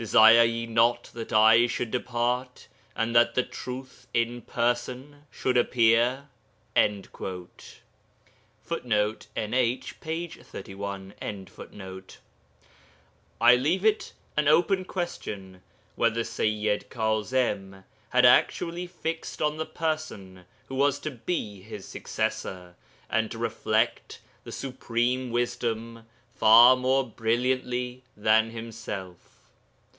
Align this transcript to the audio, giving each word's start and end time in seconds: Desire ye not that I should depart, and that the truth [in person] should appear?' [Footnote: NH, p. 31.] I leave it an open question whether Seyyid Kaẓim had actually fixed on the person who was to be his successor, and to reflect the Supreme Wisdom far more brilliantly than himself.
Desire 0.00 0.44
ye 0.44 0.64
not 0.64 1.10
that 1.12 1.30
I 1.30 1.66
should 1.66 1.90
depart, 1.90 2.68
and 2.96 3.14
that 3.14 3.34
the 3.34 3.42
truth 3.42 4.06
[in 4.14 4.40
person] 4.40 5.26
should 5.30 5.58
appear?' 5.58 6.28
[Footnote: 6.74 7.82
NH, 9.36 10.00
p. 10.00 10.26
31.] 10.26 11.12
I 13.42 13.56
leave 13.56 13.84
it 13.84 14.12
an 14.38 14.48
open 14.48 14.86
question 14.86 15.60
whether 15.96 16.22
Seyyid 16.24 16.86
Kaẓim 16.88 17.84
had 18.08 18.24
actually 18.24 18.86
fixed 18.86 19.42
on 19.42 19.58
the 19.58 19.66
person 19.66 20.46
who 20.68 20.76
was 20.76 20.98
to 21.00 21.10
be 21.10 21.60
his 21.60 21.84
successor, 21.86 22.74
and 23.10 23.30
to 23.30 23.36
reflect 23.36 24.22
the 24.44 24.52
Supreme 24.52 25.30
Wisdom 25.30 26.06
far 26.34 26.74
more 26.74 27.06
brilliantly 27.06 28.02
than 28.16 28.48
himself. 28.52 29.26